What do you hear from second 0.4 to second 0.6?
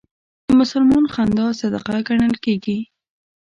د